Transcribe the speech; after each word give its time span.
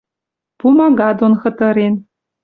Пумага 0.59 1.09
дон 1.19 1.33
хытырен. 1.41 1.95